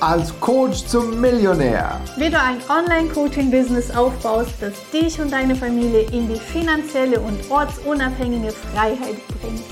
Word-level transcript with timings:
als 0.00 0.38
Coach 0.40 0.86
zum 0.86 1.20
Millionär. 1.20 2.00
Wie 2.16 2.30
du 2.30 2.40
ein 2.40 2.56
Online-Coaching-Business 2.68 3.94
aufbaust, 3.94 4.54
das 4.60 4.72
dich 4.90 5.20
und 5.20 5.30
deine 5.30 5.54
Familie 5.54 6.02
in 6.12 6.28
die 6.28 6.38
finanzielle 6.38 7.20
und 7.20 7.38
ortsunabhängige 7.50 8.50
Freiheit 8.50 9.16
bringt. 9.40 9.62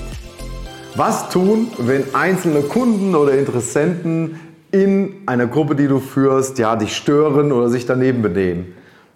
Was 0.95 1.29
tun, 1.29 1.71
wenn 1.79 2.13
einzelne 2.13 2.61
Kunden 2.61 3.15
oder 3.15 3.33
Interessenten 3.33 4.39
in 4.71 5.23
einer 5.25 5.47
Gruppe, 5.47 5.75
die 5.75 5.87
du 5.87 5.99
führst, 5.99 6.59
ja, 6.59 6.75
dich 6.75 6.95
stören 6.95 7.51
oder 7.51 7.69
sich 7.69 7.85
daneben 7.87 8.21
benehmen? 8.21 8.75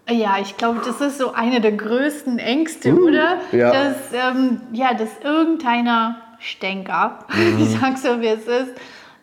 Ja, 0.10 0.38
ich 0.42 0.58
glaube, 0.58 0.82
das 0.84 1.00
ist 1.00 1.20
so 1.20 1.34
eine 1.34 1.62
der 1.62 1.74
größten 1.74 2.40
Ängste, 2.40 2.94
uh, 2.94 3.08
oder? 3.08 3.38
Ja. 3.52 3.72
Dass, 3.72 3.96
ähm, 4.14 4.62
ja, 4.72 4.94
dass 4.94 5.10
irgendeiner 5.24 6.18
Stänker, 6.40 7.20
mhm. 7.34 7.60
ich 7.60 7.80
sag 7.80 7.98
so, 7.98 8.20
wie 8.20 8.28
es 8.28 8.48
ist, 8.48 8.74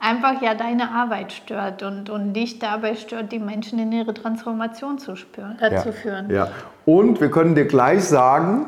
einfach 0.01 0.43
ja 0.43 0.55
deine 0.55 0.91
Arbeit 0.91 1.33
stört 1.33 1.83
und, 1.83 2.11
und 2.11 2.33
dich 2.33 2.59
dabei 2.59 2.97
stört, 2.97 3.31
die 3.33 3.39
Menschen 3.39 3.79
in 3.79 3.93
ihre 3.93 4.15
Transformation 4.15 4.99
zu, 4.99 5.15
spüren, 5.15 5.59
äh, 5.61 5.73
ja. 5.73 5.83
zu 5.83 5.93
führen. 5.93 6.31
Ja. 6.31 6.49
Und 6.87 7.21
wir 7.21 7.31
können 7.31 7.55
dir 7.55 7.67
gleich 7.67 8.05
sagen, 8.05 8.67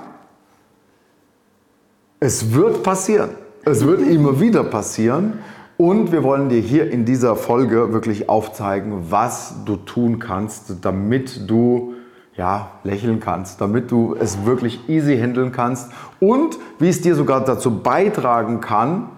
es 2.20 2.52
wird 2.54 2.82
passieren. 2.82 3.30
Es 3.64 3.84
wird 3.86 4.00
immer 4.08 4.38
wieder 4.40 4.62
passieren. 4.62 5.38
Und 5.78 6.12
wir 6.12 6.22
wollen 6.22 6.48
dir 6.48 6.60
hier 6.60 6.90
in 6.90 7.04
dieser 7.04 7.34
Folge 7.34 7.92
wirklich 7.92 8.28
aufzeigen, 8.28 9.10
was 9.10 9.64
du 9.64 9.76
tun 9.76 10.18
kannst, 10.18 10.84
damit 10.84 11.50
du 11.50 11.94
ja, 12.36 12.70
lächeln 12.84 13.20
kannst, 13.20 13.60
damit 13.60 13.90
du 13.90 14.14
es 14.18 14.44
wirklich 14.46 14.88
easy 14.88 15.18
handeln 15.18 15.52
kannst 15.52 15.90
und 16.18 16.58
wie 16.78 16.88
es 16.88 17.02
dir 17.02 17.14
sogar 17.14 17.44
dazu 17.44 17.82
beitragen 17.82 18.60
kann, 18.60 19.08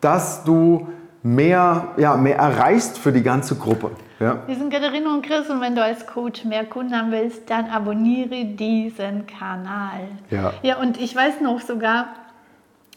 dass 0.00 0.42
du 0.44 0.88
mehr, 1.26 1.88
ja, 1.96 2.16
mehr 2.16 2.36
erreichst 2.36 2.98
für 2.98 3.12
die 3.12 3.22
ganze 3.22 3.56
Gruppe. 3.56 3.90
Ja. 4.20 4.42
Wir 4.46 4.54
sind 4.54 4.72
Katharina 4.72 5.12
und 5.12 5.26
Chris 5.26 5.50
und 5.50 5.60
wenn 5.60 5.74
du 5.74 5.82
als 5.82 6.06
Coach 6.06 6.44
mehr 6.44 6.64
Kunden 6.64 6.96
haben 6.96 7.10
willst, 7.10 7.50
dann 7.50 7.66
abonniere 7.66 8.44
diesen 8.44 9.26
Kanal. 9.26 10.08
Ja. 10.30 10.52
Ja, 10.62 10.78
und 10.78 11.00
ich 11.00 11.14
weiß 11.14 11.40
noch 11.40 11.60
sogar, 11.60 12.08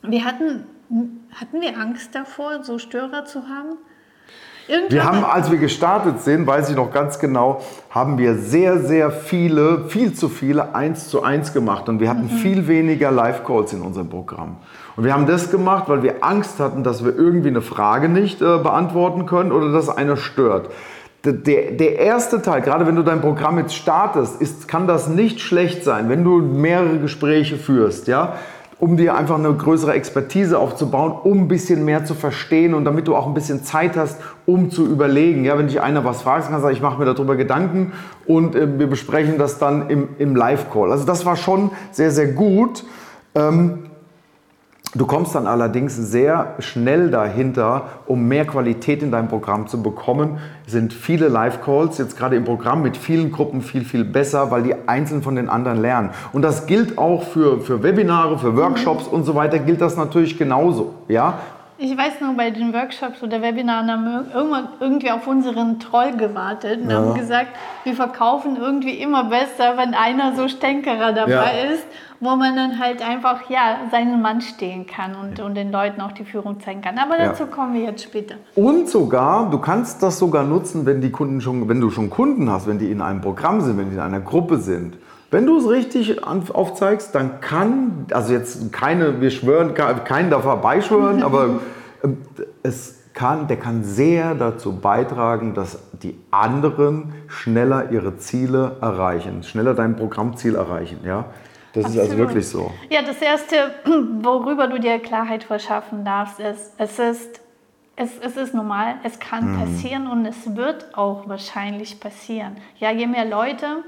wir 0.03 0.23
hatten, 0.23 0.65
hatten 1.33 1.59
wir 1.59 1.77
Angst 1.77 2.13
davor, 2.13 2.63
so 2.63 2.77
Störer 2.77 3.25
zu 3.25 3.49
haben? 3.49 3.77
Irgendwann 4.69 4.91
wir 4.91 5.03
haben, 5.03 5.25
als 5.25 5.49
wir 5.49 5.57
gestartet 5.57 6.21
sind, 6.21 6.45
weiß 6.45 6.69
ich 6.69 6.75
noch 6.75 6.91
ganz 6.91 7.17
genau, 7.17 7.61
haben 7.89 8.19
wir 8.19 8.35
sehr, 8.35 8.77
sehr 8.77 9.09
viele, 9.09 9.85
viel 9.87 10.13
zu 10.13 10.29
viele 10.29 10.75
1 10.75 11.09
zu 11.09 11.23
1 11.23 11.53
gemacht 11.53 11.89
und 11.89 11.99
wir 11.99 12.07
hatten 12.07 12.25
mhm. 12.25 12.37
viel 12.37 12.67
weniger 12.67 13.09
Live-Calls 13.09 13.73
in 13.73 13.81
unserem 13.81 14.09
Programm. 14.09 14.57
Und 14.95 15.05
wir 15.05 15.13
haben 15.13 15.25
das 15.25 15.49
gemacht, 15.49 15.85
weil 15.87 16.03
wir 16.03 16.23
Angst 16.23 16.59
hatten, 16.59 16.83
dass 16.83 17.03
wir 17.03 17.17
irgendwie 17.17 17.47
eine 17.47 17.63
Frage 17.63 18.09
nicht 18.09 18.43
äh, 18.43 18.59
beantworten 18.59 19.25
können 19.25 19.51
oder 19.51 19.71
dass 19.71 19.89
einer 19.89 20.17
stört. 20.17 20.69
Der, 21.25 21.33
der, 21.71 21.97
erste 21.97 22.41
Teil, 22.41 22.61
gerade 22.61 22.85
wenn 22.85 22.95
du 22.95 23.01
dein 23.01 23.21
Programm 23.21 23.57
jetzt 23.57 23.75
startest, 23.75 24.39
ist, 24.39 24.67
kann 24.67 24.87
das 24.87 25.09
nicht 25.09 25.41
schlecht 25.41 25.83
sein, 25.83 26.09
wenn 26.09 26.23
du 26.23 26.37
mehrere 26.37 26.99
Gespräche 26.99 27.57
führst. 27.57 28.07
Ja? 28.07 28.35
Um 28.79 28.95
dir 28.95 29.15
einfach 29.15 29.37
eine 29.37 29.53
größere 29.53 29.93
Expertise 29.93 30.57
aufzubauen, 30.57 31.11
um 31.11 31.41
ein 31.41 31.47
bisschen 31.49 31.83
mehr 31.83 32.05
zu 32.05 32.13
verstehen 32.13 32.73
und 32.73 32.85
damit 32.85 33.07
du 33.07 33.15
auch 33.15 33.27
ein 33.27 33.33
bisschen 33.33 33.63
Zeit 33.63 33.97
hast, 33.97 34.21
um 34.45 34.71
zu 34.71 34.87
überlegen. 34.87 35.43
Ja, 35.43 35.57
wenn 35.57 35.67
dich 35.67 35.81
einer 35.81 36.05
was 36.05 36.21
fragt, 36.21 36.45
kannst 36.45 36.59
du 36.59 36.61
sagen, 36.61 36.75
ich 36.75 36.81
mache 36.81 36.97
mir 36.97 37.05
darüber 37.05 37.35
Gedanken 37.35 37.91
und 38.25 38.55
äh, 38.55 38.79
wir 38.79 38.87
besprechen 38.87 39.37
das 39.37 39.59
dann 39.59 39.89
im, 39.89 40.09
im 40.17 40.35
Live-Call. 40.35 40.91
Also 40.91 41.05
das 41.05 41.25
war 41.25 41.35
schon 41.35 41.71
sehr, 41.91 42.11
sehr 42.11 42.27
gut. 42.27 42.85
Ähm, 43.35 43.88
Du 44.95 45.05
kommst 45.05 45.35
dann 45.35 45.45
allerdings 45.45 45.95
sehr 45.95 46.55
schnell 46.57 47.11
dahinter, 47.11 47.83
um 48.07 48.27
mehr 48.27 48.45
Qualität 48.45 49.03
in 49.03 49.11
deinem 49.11 49.27
Programm 49.27 49.67
zu 49.67 49.83
bekommen. 49.83 50.39
Sind 50.65 50.93
viele 50.93 51.27
Live-Calls 51.27 51.99
jetzt 51.99 52.17
gerade 52.17 52.35
im 52.35 52.43
Programm 52.43 52.81
mit 52.81 52.97
vielen 52.97 53.31
Gruppen 53.31 53.61
viel, 53.61 53.85
viel 53.85 54.03
besser, 54.03 54.49
weil 54.49 54.63
die 54.63 54.73
einzeln 54.87 55.21
von 55.21 55.35
den 55.35 55.47
anderen 55.47 55.79
lernen. 55.79 56.09
Und 56.33 56.41
das 56.41 56.65
gilt 56.65 56.97
auch 56.97 57.21
für, 57.21 57.61
für 57.61 57.83
Webinare, 57.83 58.39
für 58.39 58.57
Workshops 58.57 59.07
und 59.07 59.25
so 59.25 59.35
weiter, 59.35 59.59
gilt 59.59 59.79
das 59.79 59.95
natürlich 59.95 60.39
genauso. 60.39 60.95
Ja? 61.07 61.37
Ich 61.81 61.97
weiß 61.97 62.19
nur, 62.19 62.33
bei 62.33 62.51
den 62.51 62.73
Workshops 62.73 63.23
oder 63.23 63.41
Webinaren 63.41 63.89
haben 63.89 64.03
wir 64.03 64.65
irgendwie 64.81 65.11
auf 65.11 65.25
unseren 65.27 65.79
Troll 65.79 66.11
gewartet 66.17 66.81
und 66.81 66.89
ja. 66.89 66.97
haben 66.97 67.13
gesagt, 67.13 67.47
wir 67.85 67.93
verkaufen 67.93 68.57
irgendwie 68.57 68.97
immer 68.97 69.23
besser, 69.23 69.77
wenn 69.77 69.93
einer 69.93 70.35
so 70.35 70.49
Stänkerer 70.49 71.13
dabei 71.13 71.31
ja. 71.31 71.73
ist, 71.73 71.85
wo 72.19 72.35
man 72.35 72.57
dann 72.57 72.79
halt 72.79 73.01
einfach 73.01 73.49
ja, 73.49 73.77
seinen 73.91 74.21
Mann 74.21 74.41
stehen 74.41 74.87
kann 74.87 75.15
und, 75.15 75.37
ja. 75.37 75.45
und 75.45 75.55
den 75.55 75.71
Leuten 75.71 76.01
auch 76.01 76.11
die 76.11 76.25
Führung 76.25 76.59
zeigen 76.59 76.81
kann. 76.81 76.97
Aber 76.97 77.17
dazu 77.17 77.45
kommen 77.45 77.73
wir 77.73 77.83
jetzt 77.83 78.03
später. 78.03 78.35
Und 78.55 78.89
sogar, 78.89 79.49
du 79.49 79.57
kannst 79.57 80.03
das 80.03 80.19
sogar 80.19 80.43
nutzen, 80.43 80.85
wenn 80.85 80.99
die 80.99 81.11
Kunden 81.11 81.39
schon, 81.39 81.69
wenn 81.69 81.79
du 81.79 81.89
schon 81.91 82.09
Kunden 82.09 82.51
hast, 82.51 82.67
wenn 82.67 82.77
die 82.77 82.91
in 82.91 83.01
einem 83.01 83.21
Programm 83.21 83.61
sind, 83.61 83.77
wenn 83.77 83.89
die 83.89 83.95
in 83.95 84.01
einer 84.01 84.19
Gruppe 84.19 84.57
sind. 84.57 84.97
Wenn 85.31 85.45
du 85.45 85.57
es 85.59 85.69
richtig 85.69 86.23
aufzeigst, 86.23 87.13
dann 87.13 87.39
kann, 87.39 88.07
also 88.11 88.33
jetzt 88.33 88.71
keine, 88.71 89.21
wir 89.21 89.29
schwören, 89.29 89.73
keinen 89.73 90.29
da 90.29 90.39
vorbeischwören, 90.39 91.23
aber 91.23 91.59
ähm, 92.03 92.17
es 92.63 92.99
kann, 93.13 93.47
der 93.47 93.57
kann 93.57 93.83
sehr 93.83 94.33
dazu 94.33 94.79
beitragen, 94.79 95.53
dass 95.53 95.79
die 96.01 96.17
anderen 96.31 97.13
schneller 97.27 97.91
ihre 97.91 98.17
Ziele 98.17 98.77
erreichen, 98.81 99.43
schneller 99.43 99.73
dein 99.73 99.95
Programmziel 99.95 100.55
erreichen. 100.55 100.99
Ja? 101.03 101.25
Das 101.73 101.85
Absolut. 101.85 102.05
ist 102.05 102.11
also 102.11 102.17
wirklich 102.17 102.47
so. 102.47 102.71
Ja, 102.89 103.01
das 103.01 103.21
Erste, 103.21 103.55
worüber 104.21 104.67
du 104.67 104.79
dir 104.79 104.99
Klarheit 104.99 105.43
verschaffen 105.43 106.03
darfst, 106.05 106.39
ist, 106.39 106.73
es 106.77 106.97
ist, 106.97 107.41
es, 107.95 108.11
es 108.21 108.37
ist 108.37 108.53
normal, 108.53 108.95
es 109.03 109.19
kann 109.19 109.51
mhm. 109.51 109.59
passieren 109.59 110.07
und 110.07 110.25
es 110.25 110.55
wird 110.55 110.97
auch 110.97 111.27
wahrscheinlich 111.27 111.99
passieren. 111.99 112.57
Ja, 112.79 112.91
je 112.91 113.05
mehr 113.05 113.25
Leute 113.25 113.83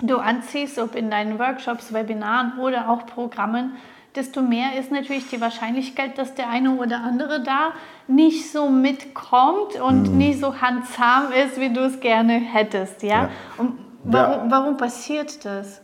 du 0.00 0.18
anziehst, 0.18 0.78
ob 0.78 0.94
in 0.94 1.10
deinen 1.10 1.38
Workshops, 1.38 1.92
Webinaren 1.92 2.58
oder 2.58 2.88
auch 2.88 3.06
Programmen, 3.06 3.72
desto 4.14 4.42
mehr 4.42 4.78
ist 4.78 4.92
natürlich 4.92 5.28
die 5.28 5.40
Wahrscheinlichkeit, 5.40 6.18
dass 6.18 6.34
der 6.34 6.48
eine 6.48 6.72
oder 6.72 7.02
andere 7.02 7.42
da 7.42 7.72
nicht 8.06 8.52
so 8.52 8.68
mitkommt 8.68 9.80
und 9.80 10.10
mhm. 10.10 10.18
nicht 10.18 10.40
so 10.40 10.60
handsam 10.60 11.32
ist, 11.32 11.58
wie 11.58 11.72
du 11.72 11.80
es 11.80 12.00
gerne 12.00 12.34
hättest. 12.34 13.02
Ja? 13.02 13.08
ja. 13.08 13.30
Und 13.58 13.78
warum, 14.04 14.50
warum 14.50 14.76
passiert 14.76 15.44
das? 15.44 15.80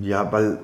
Ja, 0.00 0.30
weil 0.32 0.58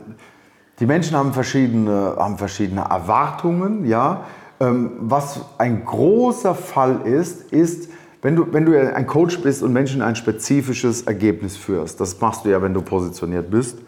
die 0.81 0.87
Menschen 0.87 1.17
haben 1.17 1.33
verschiedene, 1.33 2.17
haben 2.19 2.39
verschiedene 2.39 2.83
Erwartungen. 2.83 3.85
Ja? 3.85 4.25
Ähm, 4.59 4.93
was 5.01 5.41
ein 5.59 5.85
großer 5.85 6.55
Fall 6.55 7.03
ist, 7.05 7.53
ist, 7.53 7.91
wenn 8.23 8.37
du, 8.37 8.53
wenn 8.53 8.65
du 8.65 8.95
ein 8.95 9.07
Coach 9.07 9.41
bist 9.41 9.63
und 9.65 9.73
Menschen 9.73 10.01
ein 10.01 10.15
spezifisches 10.15 11.03
Ergebnis 11.03 11.57
führst, 11.57 12.01
das 12.01 12.21
machst 12.21 12.45
du 12.45 12.51
ja, 12.51 12.63
wenn 12.63 12.73
du 12.73 12.81
positioniert 12.81 13.51
bist, 13.51 13.79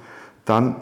dann 0.44 0.76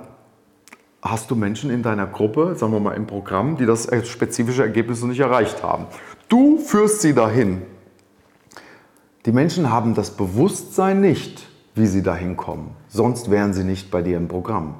hast 1.03 1.31
du 1.31 1.37
Menschen 1.37 1.71
in 1.71 1.83
deiner 1.83 2.07
Gruppe, 2.07 2.55
sagen 2.57 2.73
wir 2.73 2.81
mal 2.81 2.95
im 2.95 3.07
Programm, 3.07 3.57
die 3.59 3.67
das 3.67 3.89
spezifische 4.05 4.63
Ergebnis 4.63 5.03
noch 5.03 5.09
nicht 5.09 5.21
erreicht 5.21 5.63
haben. 5.63 5.87
Du 6.29 6.59
führst 6.59 7.03
sie 7.03 7.13
dahin. 7.13 7.63
Die 9.27 9.33
Menschen 9.33 9.71
haben 9.71 9.95
das 9.95 10.11
Bewusstsein 10.13 11.01
nicht, 11.01 11.47
wie 11.75 11.87
sie 11.87 12.03
dahin 12.03 12.37
kommen. 12.37 12.71
Sonst 12.89 13.31
wären 13.31 13.53
sie 13.53 13.65
nicht 13.65 13.91
bei 13.91 14.01
dir 14.01 14.17
im 14.17 14.29
Programm. 14.29 14.77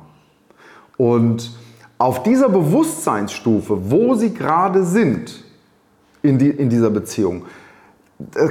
Und 0.97 1.57
auf 1.99 2.23
dieser 2.23 2.49
Bewusstseinsstufe, 2.49 3.91
wo 3.91 4.15
sie 4.15 4.33
gerade 4.33 4.85
sind 4.85 5.45
in, 6.23 6.39
die, 6.39 6.49
in 6.49 6.71
dieser 6.71 6.91
Beziehung, 6.91 7.45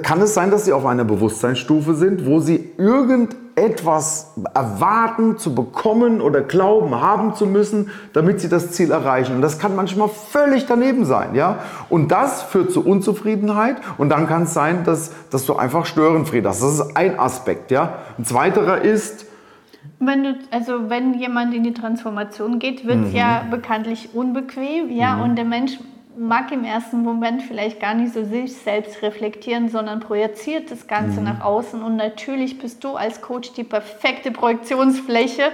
kann 0.04 0.22
es 0.22 0.34
sein, 0.34 0.52
dass 0.52 0.66
Sie 0.66 0.74
auf 0.74 0.86
einer 0.86 1.04
Bewusstseinsstufe 1.04 1.96
sind, 1.96 2.26
wo 2.26 2.40
Sie 2.40 2.72
irgendetwas 2.78 4.34
erwarten 4.54 5.38
zu 5.38 5.54
bekommen 5.54 6.22
oder 6.22 6.42
glauben 6.42 7.00
haben 7.02 7.36
zu 7.36 7.46
müssen, 7.46 7.90
damit 8.14 8.42
Sie 8.42 8.50
das 8.50 8.72
Ziel 8.72 8.92
erreichen. 8.92 9.36
Und 9.36 9.42
das 9.42 9.60
kann 9.60 9.76
manchmal 9.76 10.10
völlig 10.10 10.66
daneben 10.66 11.06
sein. 11.06 11.36
Ja? 11.36 11.60
Und 11.90 12.12
das 12.12 12.44
führt 12.44 12.72
zu 12.72 12.86
Unzufriedenheit 12.86 13.78
und 13.98 14.10
dann 14.10 14.28
kann 14.28 14.44
es 14.44 14.54
sein, 14.54 14.84
dass, 14.84 15.12
dass 15.30 15.46
du 15.46 15.56
einfach 15.56 15.86
Störenfried 15.86 16.46
hast. 16.46 16.62
Das 16.62 16.74
ist 16.74 16.98
ein 16.98 17.20
Aspekt. 17.20 17.72
Ja? 17.72 18.00
Ein 18.18 18.26
zweiterer 18.26 18.82
ist, 18.82 19.26
wenn 20.00 20.24
du, 20.24 20.36
also 20.50 20.90
wenn 20.90 21.14
jemand 21.14 21.54
in 21.54 21.64
die 21.64 21.74
Transformation 21.74 22.60
geht, 22.60 22.86
wird 22.86 23.06
es 23.06 23.12
mhm. 23.12 23.16
ja 23.16 23.46
bekanntlich 23.50 24.10
unbequem, 24.14 24.90
ja, 24.90 25.16
mhm. 25.16 25.22
und 25.22 25.36
der 25.36 25.46
Mensch 25.46 25.78
mag 26.18 26.52
im 26.52 26.64
ersten 26.64 27.04
Moment 27.04 27.42
vielleicht 27.42 27.80
gar 27.80 27.94
nicht 27.94 28.14
so 28.14 28.24
sich 28.24 28.56
selbst 28.56 29.02
reflektieren, 29.02 29.70
sondern 29.70 30.00
projiziert 30.00 30.72
das 30.72 30.88
Ganze 30.88 31.20
mhm. 31.20 31.26
nach 31.26 31.42
außen. 31.42 31.82
Und 31.82 31.96
natürlich 31.96 32.60
bist 32.60 32.84
du 32.84 32.96
als 32.96 33.22
Coach 33.22 33.54
die 33.54 33.64
perfekte 33.64 34.32
Projektionsfläche. 34.32 35.52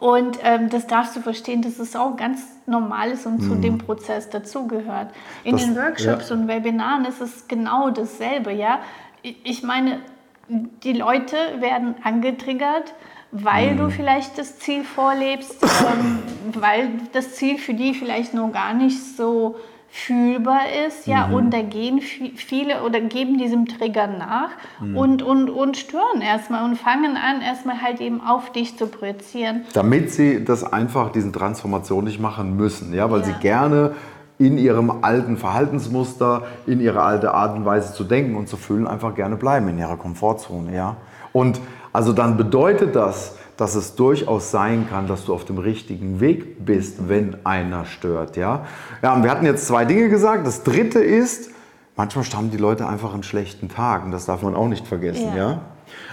Und 0.00 0.38
ähm, 0.42 0.68
das 0.70 0.86
darfst 0.86 1.14
du 1.16 1.20
verstehen, 1.20 1.62
dass 1.62 1.78
es 1.78 1.94
auch 1.94 2.16
ganz 2.16 2.42
normal 2.66 3.10
ist 3.10 3.26
und 3.26 3.40
mhm. 3.40 3.48
zu 3.48 3.54
dem 3.56 3.78
Prozess 3.78 4.30
dazugehört. 4.30 5.08
In 5.44 5.52
das, 5.52 5.64
den 5.64 5.76
Workshops 5.76 6.30
ja. 6.30 6.36
und 6.36 6.48
Webinaren 6.48 7.04
ist 7.04 7.20
es 7.20 7.46
genau 7.46 7.90
dasselbe. 7.90 8.52
Ja? 8.52 8.80
Ich 9.22 9.62
meine, 9.62 10.00
die 10.48 10.92
Leute 10.92 11.36
werden 11.60 11.94
angetriggert, 12.02 12.94
weil 13.32 13.76
du 13.76 13.84
mhm. 13.84 13.90
vielleicht 13.90 14.38
das 14.38 14.58
Ziel 14.58 14.84
vorlebst, 14.84 15.56
ähm, 15.62 16.18
weil 16.60 16.90
das 17.12 17.34
Ziel 17.34 17.58
für 17.58 17.74
die 17.74 17.94
vielleicht 17.94 18.34
noch 18.34 18.52
gar 18.52 18.74
nicht 18.74 19.16
so 19.16 19.56
fühlbar 19.94 20.62
ist, 20.86 21.06
ja, 21.06 21.26
mhm. 21.26 21.34
und 21.34 21.50
da 21.50 21.60
gehen 21.60 22.00
viele 22.00 22.82
oder 22.82 22.98
geben 23.00 23.36
diesem 23.36 23.66
Trigger 23.66 24.06
nach 24.06 24.48
mhm. 24.80 24.96
und, 24.96 25.22
und, 25.22 25.50
und 25.50 25.76
stören 25.76 26.22
erstmal 26.22 26.64
und 26.64 26.76
fangen 26.76 27.18
an, 27.18 27.42
erstmal 27.42 27.82
halt 27.82 28.00
eben 28.00 28.22
auf 28.22 28.52
dich 28.52 28.78
zu 28.78 28.86
projizieren. 28.86 29.66
Damit 29.74 30.10
sie 30.10 30.44
das 30.44 30.64
einfach, 30.64 31.12
diesen 31.12 31.34
Transformation 31.34 32.04
nicht 32.04 32.20
machen 32.20 32.56
müssen, 32.56 32.94
ja, 32.94 33.10
weil 33.10 33.20
ja. 33.20 33.26
sie 33.26 33.34
gerne 33.34 33.94
in 34.38 34.56
ihrem 34.56 35.04
alten 35.04 35.36
Verhaltensmuster, 35.36 36.44
in 36.66 36.80
ihrer 36.80 37.02
alten 37.02 37.26
Art 37.26 37.54
und 37.54 37.66
Weise 37.66 37.92
zu 37.92 38.04
denken 38.04 38.34
und 38.34 38.48
zu 38.48 38.56
fühlen, 38.56 38.86
einfach 38.86 39.14
gerne 39.14 39.36
bleiben 39.36 39.68
in 39.68 39.78
ihrer 39.78 39.98
Komfortzone, 39.98 40.74
ja. 40.74 40.96
Und 41.34 41.60
also 41.92 42.12
dann 42.12 42.36
bedeutet 42.36 42.96
das, 42.96 43.36
dass 43.56 43.74
es 43.74 43.94
durchaus 43.94 44.50
sein 44.50 44.88
kann, 44.88 45.06
dass 45.06 45.26
du 45.26 45.34
auf 45.34 45.44
dem 45.44 45.58
richtigen 45.58 46.20
Weg 46.20 46.64
bist, 46.64 47.08
wenn 47.08 47.36
einer 47.44 47.84
stört. 47.84 48.36
Ja, 48.36 48.66
ja 49.02 49.14
und 49.14 49.22
wir 49.22 49.30
hatten 49.30 49.44
jetzt 49.44 49.66
zwei 49.66 49.84
Dinge 49.84 50.08
gesagt. 50.08 50.46
Das 50.46 50.62
dritte 50.62 51.00
ist, 51.00 51.50
manchmal 51.96 52.24
haben 52.34 52.50
die 52.50 52.56
Leute 52.56 52.88
einfach 52.88 53.12
einen 53.12 53.22
schlechten 53.22 53.68
Tag 53.68 54.04
und 54.04 54.10
das 54.10 54.26
darf 54.26 54.42
man 54.42 54.54
auch 54.54 54.68
nicht 54.68 54.86
vergessen. 54.86 55.28
Ja. 55.36 55.50
ja? 55.50 55.60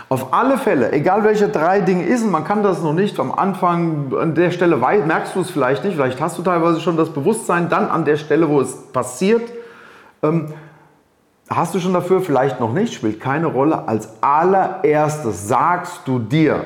Auf 0.09 0.33
alle 0.33 0.57
Fälle, 0.57 0.91
egal 0.91 1.23
welche 1.23 1.47
drei 1.49 1.81
Dinge 1.81 2.03
ist, 2.03 2.23
und 2.23 2.31
man 2.31 2.43
kann 2.43 2.63
das 2.63 2.81
noch 2.81 2.93
nicht 2.93 3.19
am 3.19 3.31
Anfang, 3.31 4.11
an 4.19 4.33
der 4.33 4.51
Stelle 4.51 4.75
merkst 4.75 5.35
du 5.35 5.41
es 5.41 5.51
vielleicht 5.51 5.83
nicht, 5.83 5.95
vielleicht 5.95 6.19
hast 6.19 6.37
du 6.37 6.41
teilweise 6.41 6.81
schon 6.81 6.97
das 6.97 7.11
Bewusstsein, 7.11 7.69
dann 7.69 7.87
an 7.87 8.05
der 8.05 8.17
Stelle, 8.17 8.49
wo 8.49 8.59
es 8.59 8.75
passiert, 8.91 9.43
ähm, 10.23 10.47
hast 11.49 11.73
du 11.75 11.79
schon 11.79 11.93
dafür, 11.93 12.21
vielleicht 12.21 12.59
noch 12.59 12.73
nicht, 12.73 12.93
spielt 12.93 13.19
keine 13.19 13.47
Rolle. 13.47 13.87
Als 13.87 14.09
allererstes 14.21 15.47
sagst 15.47 16.01
du 16.05 16.19
dir, 16.19 16.63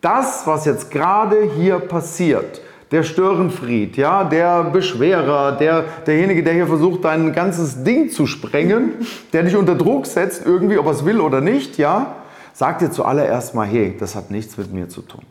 das, 0.00 0.46
was 0.46 0.64
jetzt 0.64 0.90
gerade 0.90 1.42
hier 1.56 1.78
passiert, 1.78 2.60
der 2.92 3.02
Störenfried, 3.02 3.96
ja, 3.96 4.22
der 4.22 4.64
Beschwerer, 4.64 5.52
der, 5.52 5.84
derjenige, 6.06 6.42
der 6.44 6.52
hier 6.52 6.66
versucht, 6.66 7.04
dein 7.04 7.32
ganzes 7.32 7.82
Ding 7.82 8.10
zu 8.10 8.26
sprengen, 8.26 8.92
der 9.32 9.42
dich 9.42 9.56
unter 9.56 9.74
Druck 9.74 10.06
setzt, 10.06 10.46
irgendwie, 10.46 10.78
ob 10.78 10.86
er 10.86 10.92
es 10.92 11.04
will 11.04 11.20
oder 11.20 11.40
nicht, 11.40 11.78
ja, 11.78 12.14
sag 12.52 12.78
dir 12.78 12.90
zuallererst 12.90 13.54
mal, 13.54 13.66
hey, 13.66 13.96
das 13.98 14.14
hat 14.14 14.30
nichts 14.30 14.56
mit 14.56 14.72
mir 14.72 14.88
zu 14.88 15.02
tun. 15.02 15.22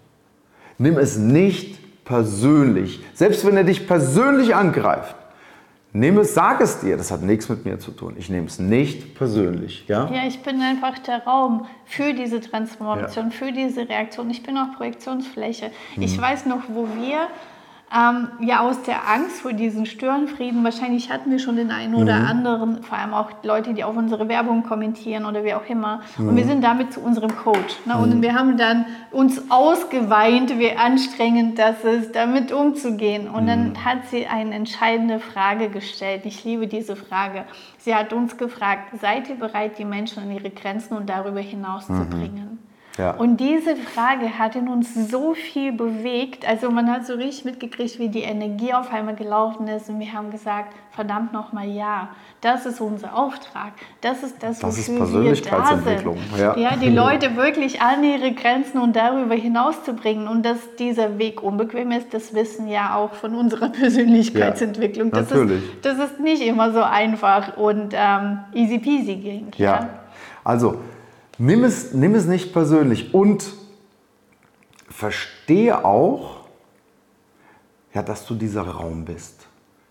Nimm 0.77 0.97
es 0.97 1.17
nicht 1.17 1.79
persönlich, 2.03 3.01
selbst 3.13 3.45
wenn 3.45 3.55
er 3.55 3.63
dich 3.63 3.87
persönlich 3.87 4.53
angreift. 4.53 5.15
Nimm 5.95 6.17
es, 6.17 6.33
sag 6.33 6.59
es 6.59 6.81
dir, 6.81 6.97
das 6.97 7.09
hat 7.09 7.21
nichts 7.21 7.47
mit 7.47 7.63
mir 7.63 7.79
zu 7.79 7.91
tun. 7.91 8.15
Ich 8.17 8.29
nehme 8.29 8.47
es 8.47 8.59
nicht 8.59 9.15
persönlich. 9.15 9.85
Ja, 9.87 10.11
ja 10.13 10.27
ich 10.27 10.39
bin 10.39 10.61
einfach 10.61 10.99
der 10.99 11.23
Raum 11.23 11.67
für 11.85 12.13
diese 12.13 12.41
Transformation, 12.41 13.27
ja. 13.27 13.31
für 13.31 13.53
diese 13.53 13.87
Reaktion. 13.87 14.29
Ich 14.29 14.43
bin 14.43 14.57
auch 14.57 14.75
Projektionsfläche. 14.75 15.71
Mhm. 15.95 16.01
Ich 16.01 16.19
weiß 16.19 16.47
noch, 16.47 16.63
wo 16.67 16.89
wir 16.99 17.27
ähm, 17.95 18.27
ja 18.41 18.61
aus 18.61 18.81
der 18.83 19.07
Angst 19.09 19.41
vor 19.41 19.53
diesen 19.53 19.85
Störenfrieden, 19.85 20.63
wahrscheinlich 20.63 21.09
hatten 21.09 21.31
wir 21.31 21.39
schon 21.39 21.55
den 21.55 21.71
einen 21.71 21.95
oder 21.95 22.19
mhm. 22.19 22.25
anderen, 22.25 22.83
vor 22.83 22.97
allem 22.97 23.13
auch 23.13 23.31
Leute, 23.43 23.73
die 23.73 23.83
auf 23.83 23.95
unsere 23.95 24.27
Werbung 24.27 24.63
kommentieren 24.63 25.25
oder 25.25 25.43
wie 25.43 25.53
auch 25.53 25.65
immer. 25.67 26.01
Mhm. 26.17 26.29
Und 26.29 26.35
wir 26.35 26.45
sind 26.45 26.63
damit 26.63 26.93
zu 26.93 26.99
unserem 26.99 27.35
Coach. 27.35 27.75
Ne? 27.85 27.97
Und 27.97 28.15
mhm. 28.15 28.21
wir 28.21 28.33
haben 28.33 28.57
dann 28.57 28.85
uns 29.11 29.49
ausgeweint, 29.49 30.57
wie 30.59 30.71
anstrengend 30.71 31.57
das 31.57 31.83
ist, 31.83 32.15
damit 32.15 32.51
umzugehen. 32.51 33.29
Und 33.29 33.47
dann 33.47 33.69
mhm. 33.69 33.85
hat 33.85 34.07
sie 34.09 34.27
eine 34.27 34.53
entscheidende 34.55 35.19
Frage 35.19 35.69
gestellt. 35.69 36.23
Ich 36.25 36.43
liebe 36.43 36.67
diese 36.67 36.95
Frage. 36.95 37.45
Sie 37.77 37.95
hat 37.95 38.11
uns 38.13 38.37
gefragt, 38.37 38.99
seid 38.99 39.29
ihr 39.29 39.35
bereit, 39.35 39.77
die 39.77 39.85
Menschen 39.85 40.23
an 40.23 40.31
ihre 40.31 40.49
Grenzen 40.49 40.97
und 40.97 41.09
darüber 41.09 41.39
hinaus 41.39 41.85
zu 41.87 41.93
mhm. 41.93 42.09
bringen? 42.09 42.54
Ja. 42.97 43.11
Und 43.11 43.37
diese 43.37 43.75
Frage 43.75 44.39
hat 44.39 44.55
in 44.55 44.69
uns 44.69 44.93
so 45.09 45.33
viel 45.33 45.73
bewegt. 45.73 46.47
Also 46.47 46.71
man 46.71 46.89
hat 46.89 47.05
so 47.05 47.13
richtig 47.13 47.43
mitgekriegt, 47.43 47.99
wie 47.99 48.07
die 48.07 48.21
Energie 48.21 48.73
auf 48.73 48.91
einmal 48.91 49.15
gelaufen 49.15 49.67
ist. 49.67 49.89
Und 49.89 49.99
wir 49.99 50.13
haben 50.13 50.31
gesagt, 50.31 50.73
verdammt 50.91 51.33
nochmal 51.33 51.67
ja, 51.67 52.09
das 52.39 52.65
ist 52.65 52.79
unser 52.79 53.15
Auftrag. 53.17 53.73
Das 53.99 54.23
ist 54.23 54.41
das, 54.41 54.59
das 54.59 54.77
wofür 54.77 54.93
ist 54.93 54.97
Persönlichkeitsentwicklung. 54.97 56.15
wir 56.15 56.45
da 56.45 56.53
sind. 56.53 56.63
Ja. 56.63 56.71
ja, 56.71 56.75
die 56.77 56.89
Leute 56.89 57.35
wirklich 57.35 57.81
an 57.81 58.03
ihre 58.03 58.31
Grenzen 58.33 58.79
und 58.79 58.95
darüber 58.95 59.35
hinaus 59.35 59.83
zu 59.83 59.93
bringen. 59.93 60.27
Und 60.27 60.45
dass 60.45 60.57
dieser 60.79 61.17
Weg 61.17 61.43
unbequem 61.43 61.91
ist, 61.91 62.13
das 62.13 62.33
wissen 62.33 62.67
ja 62.69 62.95
auch 62.95 63.13
von 63.13 63.35
unserer 63.35 63.69
Persönlichkeitsentwicklung. 63.73 65.09
Ja, 65.09 65.19
das 65.19 65.29
natürlich. 65.31 65.63
Ist, 65.63 65.85
das 65.85 65.97
ist 65.99 66.19
nicht 66.21 66.41
immer 66.41 66.71
so 66.71 66.81
einfach 66.81 67.57
und 67.57 67.93
ähm, 67.93 68.39
easy 68.53 68.79
peasy 68.79 69.15
ging. 69.15 69.51
Ja. 69.57 69.65
ja. 69.65 69.89
Also 70.43 70.77
Nimm 71.37 71.63
es, 71.63 71.93
nimm 71.93 72.15
es 72.15 72.25
nicht 72.25 72.53
persönlich 72.53 73.13
und 73.13 73.53
verstehe 74.89 75.83
auch, 75.83 76.45
ja, 77.93 78.01
dass 78.01 78.25
du 78.25 78.35
dieser 78.35 78.63
Raum 78.63 79.05
bist. 79.05 79.47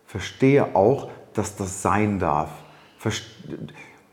Verstehe 0.07 0.75
auch, 0.75 1.11
dass 1.35 1.57
das 1.57 1.83
sein 1.83 2.19
darf. 2.19 2.51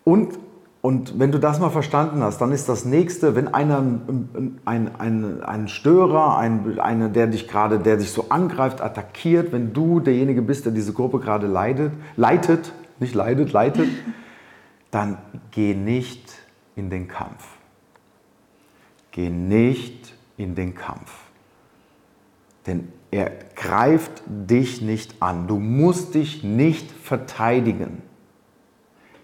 Und, 0.03 0.39
und 0.81 1.19
wenn 1.19 1.31
du 1.31 1.37
das 1.37 1.59
mal 1.59 1.69
verstanden 1.69 2.21
hast, 2.23 2.39
dann 2.39 2.51
ist 2.51 2.67
das 2.67 2.83
nächste, 2.83 3.35
wenn 3.35 3.53
einer, 3.53 3.79
ein, 4.65 4.91
ein, 4.97 5.43
ein 5.43 5.67
Störer, 5.67 6.37
ein, 6.37 6.79
einer, 6.79 7.07
der 7.07 7.27
dich 7.27 7.47
gerade, 7.47 7.79
der 7.79 7.97
dich 7.97 8.11
so 8.11 8.25
angreift, 8.29 8.81
attackiert, 8.81 9.53
wenn 9.53 9.71
du 9.73 9.99
derjenige 10.01 10.41
bist, 10.41 10.65
der 10.65 10.73
diese 10.73 10.91
Gruppe 10.91 11.19
gerade 11.19 11.47
leidet, 11.47 11.93
leitet, 12.17 12.73
nicht 12.99 13.15
leidet, 13.15 13.53
leitet, 13.53 13.87
dann 14.91 15.17
geh 15.51 15.73
nicht 15.73 16.40
in 16.75 16.89
den 16.89 17.07
Kampf. 17.07 17.57
Geh 19.11 19.29
nicht 19.29 20.15
in 20.37 20.55
den 20.55 20.73
Kampf. 20.75 21.11
Denn 22.65 22.91
er 23.09 23.31
greift 23.55 24.23
dich 24.27 24.81
nicht 24.81 25.21
an. 25.21 25.47
Du 25.47 25.57
musst 25.57 26.15
dich 26.15 26.43
nicht 26.43 26.91
verteidigen. 26.91 28.01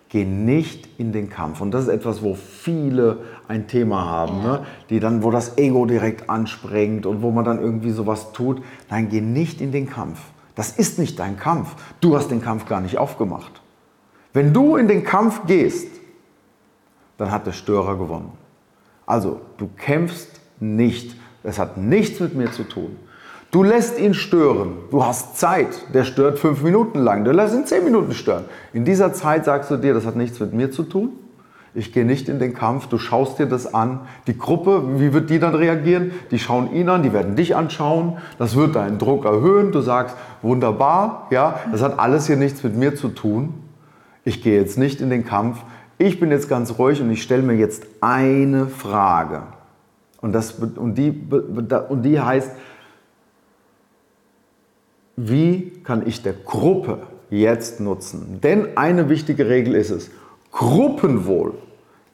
Geh 0.09 0.25
nicht 0.25 0.88
in 0.97 1.11
den 1.11 1.29
Kampf. 1.29 1.61
Und 1.61 1.71
das 1.71 1.83
ist 1.83 1.89
etwas, 1.89 2.21
wo 2.23 2.33
viele 2.33 3.19
ein 3.47 3.67
Thema 3.67 4.05
haben, 4.05 4.41
ne? 4.41 4.65
die 4.89 4.99
dann, 4.99 5.21
wo 5.21 5.31
das 5.31 5.57
Ego 5.57 5.85
direkt 5.85 6.29
anspringt 6.29 7.05
und 7.05 7.21
wo 7.21 7.31
man 7.31 7.45
dann 7.45 7.59
irgendwie 7.59 7.91
sowas 7.91 8.31
tut. 8.31 8.61
Nein, 8.89 9.09
geh 9.09 9.21
nicht 9.21 9.61
in 9.61 9.71
den 9.71 9.89
Kampf. 9.89 10.19
Das 10.55 10.71
ist 10.71 10.97
nicht 10.97 11.19
dein 11.19 11.38
Kampf. 11.38 11.75
Du 11.99 12.15
hast 12.15 12.31
den 12.31 12.41
Kampf 12.41 12.65
gar 12.65 12.81
nicht 12.81 12.97
aufgemacht. 12.97 13.61
Wenn 14.33 14.53
du 14.53 14.75
in 14.75 14.88
den 14.88 15.03
Kampf 15.03 15.45
gehst, 15.45 15.96
dann 17.17 17.31
hat 17.31 17.47
der 17.47 17.51
Störer 17.51 17.97
gewonnen. 17.97 18.31
Also, 19.05 19.41
du 19.57 19.69
kämpfst 19.77 20.39
nicht. 20.59 21.15
Es 21.43 21.59
hat 21.59 21.77
nichts 21.77 22.19
mit 22.19 22.35
mir 22.35 22.51
zu 22.51 22.63
tun. 22.63 22.97
Du 23.51 23.63
lässt 23.63 23.99
ihn 23.99 24.13
stören. 24.13 24.73
Du 24.92 25.06
hast 25.06 25.37
Zeit. 25.37 25.94
Der 25.94 26.03
stört 26.03 26.37
fünf 26.37 26.61
Minuten 26.61 26.99
lang. 26.99 27.23
Du 27.23 27.31
lässt 27.31 27.56
ihn 27.56 27.65
zehn 27.65 27.83
Minuten 27.83 28.13
stören. 28.13 28.44
In 28.73 28.83
dieser 28.83 29.13
Zeit 29.13 29.45
sagst 29.45 29.71
du 29.71 29.77
dir, 29.77 29.94
das 29.94 30.06
hat 30.06 30.18
nichts 30.18 30.39
mit 30.39 30.53
mir 30.53 30.71
zu 30.71 30.83
tun. 30.83 31.13
Ich 31.73 31.94
gehe 31.94 32.06
nicht 32.06 32.27
in 32.27 32.39
den 32.39 32.53
Kampf. 32.53 32.87
Du 32.87 32.97
schaust 32.97 33.39
dir 33.39 33.45
das 33.45 33.73
an. 33.73 34.01
Die 34.25 34.37
Gruppe, 34.37 34.99
wie 34.99 35.13
wird 35.13 35.30
die 35.30 35.39
dann 35.39 35.56
reagieren? 35.56 36.11
Die 36.31 36.39
schauen 36.39 36.73
ihn 36.73 36.89
an, 36.89 37.03
die 37.03 37.13
werden 37.13 37.35
dich 37.35 37.56
anschauen. 37.56 38.18
Das 38.37 38.56
wird 38.56 38.75
deinen 38.75 38.97
Druck 38.97 39.25
erhöhen. 39.25 39.71
Du 39.71 39.80
sagst, 39.81 40.18
wunderbar, 40.42 41.27
ja, 41.30 41.59
das 41.71 41.81
hat 41.81 41.99
alles 41.99 42.27
hier 42.27 42.35
nichts 42.35 42.63
mit 42.63 42.75
mir 42.75 42.95
zu 42.95 43.09
tun. 43.09 43.53
Ich 44.25 44.44
gehe 44.44 44.59
jetzt 44.59 44.77
nicht 44.77 44.99
in 44.99 45.09
den 45.09 45.23
Kampf. 45.23 45.59
Ich 45.97 46.19
bin 46.19 46.31
jetzt 46.31 46.47
ganz 46.47 46.77
ruhig 46.77 47.01
und 47.01 47.09
ich 47.09 47.23
stelle 47.23 47.42
mir 47.42 47.56
jetzt 47.56 47.85
eine 48.01 48.68
Frage. 48.68 49.44
Und, 50.21 50.33
das, 50.33 50.51
und, 50.51 50.95
die, 50.95 51.27
und 51.89 52.04
die 52.04 52.19
heißt, 52.19 52.51
wie 55.16 55.71
kann 55.83 56.06
ich 56.06 56.21
der 56.21 56.33
Gruppe 56.33 56.99
jetzt 57.30 57.80
nutzen? 57.80 58.39
Denn 58.42 58.77
eine 58.77 59.09
wichtige 59.09 59.49
Regel 59.49 59.73
ist 59.75 59.89
es, 59.89 60.11
Gruppenwohl 60.51 61.54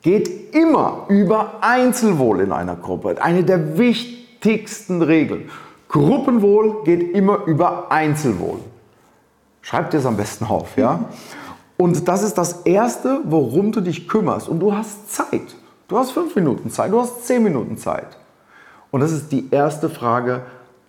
geht 0.02 0.54
immer 0.56 1.06
über 1.10 1.62
Einzelwohl 1.62 2.42
in 2.42 2.52
einer 2.52 2.76
Gruppe. 2.76 3.22
Eine 3.22 3.44
der 3.44 3.78
wichtigsten 3.78 5.02
Regeln. 5.02 5.50
Gruppenwohl 5.90 6.84
geht 6.84 7.14
immer 7.14 7.46
über 7.46 7.92
Einzelwohl. 7.92 8.60
Schreibt 9.62 9.94
es 9.94 10.06
am 10.06 10.18
besten 10.18 10.46
auf, 10.46 10.78
ja? 10.78 11.06
Und 11.78 12.08
das 12.08 12.24
ist 12.24 12.38
das 12.38 12.62
Erste, 12.62 13.22
worum 13.26 13.72
du 13.72 13.82
dich 13.82 14.08
kümmerst. 14.08 14.48
Und 14.48 14.60
du 14.60 14.76
hast 14.76 15.14
Zeit. 15.14 15.56
Du 15.88 15.98
hast 15.98 16.12
fünf 16.12 16.36
Minuten 16.36 16.70
Zeit, 16.70 16.92
du 16.92 17.00
hast 17.00 17.26
zehn 17.26 17.44
Minuten 17.44 17.78
Zeit. 17.78 18.18
Und 18.92 19.02
das 19.02 19.12
ist 19.12 19.32
die 19.32 19.50
erste 19.52 19.90
Frage, 19.90 20.42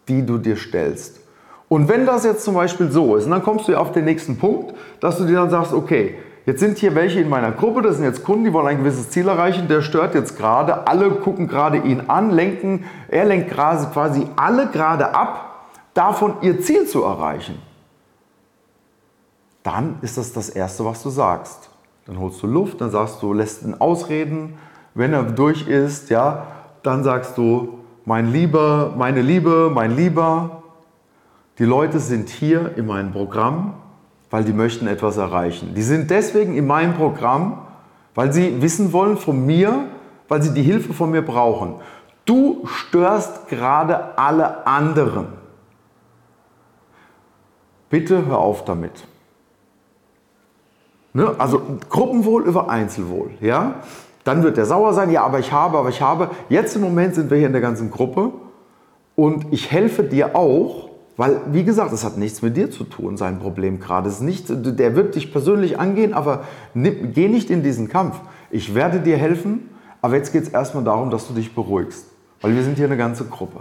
die 0.08 0.24
du 0.24 0.38
dir 0.38 0.56
stellst. 0.56 1.20
Und 1.68 1.88
wenn 1.88 2.06
das 2.06 2.24
jetzt 2.24 2.44
zum 2.44 2.54
Beispiel 2.54 2.90
so 2.90 3.16
ist, 3.16 3.24
und 3.24 3.32
dann 3.32 3.42
kommst 3.42 3.66
du 3.66 3.76
auf 3.76 3.92
den 3.92 4.04
nächsten 4.04 4.38
Punkt, 4.38 4.74
dass 5.00 5.18
du 5.18 5.24
dir 5.24 5.36
dann 5.36 5.50
sagst, 5.50 5.72
okay, 5.72 6.16
jetzt 6.46 6.60
sind 6.60 6.78
hier 6.78 6.94
welche 6.94 7.20
in 7.20 7.28
meiner 7.28 7.50
Gruppe, 7.52 7.82
das 7.82 7.96
sind 7.96 8.04
jetzt 8.04 8.22
Kunden, 8.22 8.44
die 8.44 8.52
wollen 8.52 8.66
ein 8.66 8.78
gewisses 8.78 9.10
Ziel 9.10 9.26
erreichen, 9.26 9.66
der 9.68 9.82
stört 9.82 10.14
jetzt 10.14 10.36
gerade, 10.36 10.86
alle 10.86 11.10
gucken 11.10 11.48
gerade 11.48 11.78
ihn 11.78 12.02
an, 12.06 12.30
lenken, 12.30 12.84
er 13.08 13.24
lenkt 13.24 13.50
quasi 13.50 14.26
alle 14.36 14.68
gerade 14.68 15.14
ab, 15.14 15.66
davon 15.94 16.34
ihr 16.42 16.60
Ziel 16.60 16.86
zu 16.86 17.02
erreichen 17.02 17.60
dann 19.64 19.96
ist 20.02 20.18
das 20.18 20.32
das 20.32 20.50
Erste, 20.50 20.84
was 20.84 21.02
du 21.02 21.10
sagst. 21.10 21.70
Dann 22.06 22.20
holst 22.20 22.40
du 22.42 22.46
Luft, 22.46 22.80
dann 22.80 22.90
sagst 22.90 23.20
du, 23.22 23.32
lässt 23.32 23.62
ihn 23.62 23.74
ausreden. 23.74 24.58
Wenn 24.94 25.12
er 25.12 25.24
durch 25.24 25.66
ist, 25.66 26.10
ja, 26.10 26.46
dann 26.82 27.02
sagst 27.02 27.36
du, 27.36 27.78
mein 28.04 28.30
Lieber, 28.30 28.92
meine 28.96 29.22
Liebe, 29.22 29.70
mein 29.74 29.96
Lieber, 29.96 30.62
die 31.58 31.64
Leute 31.64 31.98
sind 31.98 32.28
hier 32.28 32.76
in 32.76 32.86
meinem 32.86 33.12
Programm, 33.12 33.74
weil 34.30 34.44
die 34.44 34.52
möchten 34.52 34.86
etwas 34.86 35.16
erreichen. 35.16 35.74
Die 35.74 35.82
sind 35.82 36.10
deswegen 36.10 36.54
in 36.54 36.66
meinem 36.66 36.94
Programm, 36.94 37.62
weil 38.14 38.32
sie 38.32 38.60
wissen 38.60 38.92
wollen 38.92 39.16
von 39.16 39.46
mir, 39.46 39.86
weil 40.28 40.42
sie 40.42 40.52
die 40.52 40.62
Hilfe 40.62 40.92
von 40.92 41.10
mir 41.10 41.22
brauchen. 41.22 41.76
Du 42.26 42.66
störst 42.66 43.48
gerade 43.48 44.18
alle 44.18 44.66
anderen. 44.66 45.28
Bitte 47.88 48.26
hör 48.26 48.38
auf 48.38 48.64
damit. 48.64 49.06
Ne? 51.14 51.34
Also 51.38 51.62
Gruppenwohl 51.88 52.42
über 52.42 52.68
Einzelwohl. 52.68 53.30
Ja? 53.40 53.76
Dann 54.24 54.42
wird 54.42 54.56
der 54.56 54.66
sauer 54.66 54.92
sein, 54.92 55.10
ja, 55.10 55.22
aber 55.24 55.38
ich 55.38 55.52
habe, 55.52 55.78
aber 55.78 55.88
ich 55.88 56.02
habe. 56.02 56.30
Jetzt 56.48 56.76
im 56.76 56.82
Moment 56.82 57.14
sind 57.14 57.30
wir 57.30 57.38
hier 57.38 57.46
in 57.46 57.52
der 57.52 57.62
ganzen 57.62 57.90
Gruppe 57.90 58.32
und 59.14 59.46
ich 59.52 59.70
helfe 59.70 60.02
dir 60.02 60.34
auch, 60.34 60.90
weil, 61.16 61.40
wie 61.52 61.62
gesagt, 61.62 61.92
es 61.92 62.04
hat 62.04 62.18
nichts 62.18 62.42
mit 62.42 62.56
dir 62.56 62.70
zu 62.70 62.84
tun, 62.84 63.16
sein 63.16 63.38
Problem 63.38 63.78
gerade. 63.78 64.08
Es 64.08 64.16
ist 64.16 64.22
nicht, 64.22 64.46
der 64.48 64.96
wird 64.96 65.14
dich 65.14 65.30
persönlich 65.30 65.78
angehen, 65.78 66.12
aber 66.12 66.42
nimm, 66.74 67.12
geh 67.12 67.28
nicht 67.28 67.50
in 67.50 67.62
diesen 67.62 67.88
Kampf. 67.88 68.20
Ich 68.50 68.74
werde 68.74 68.98
dir 68.98 69.16
helfen, 69.16 69.70
aber 70.02 70.16
jetzt 70.16 70.32
geht 70.32 70.42
es 70.42 70.48
erstmal 70.48 70.82
darum, 70.82 71.10
dass 71.10 71.28
du 71.28 71.34
dich 71.34 71.54
beruhigst. 71.54 72.06
Weil 72.40 72.56
wir 72.56 72.64
sind 72.64 72.76
hier 72.76 72.86
eine 72.86 72.96
ganze 72.96 73.24
Gruppe. 73.24 73.60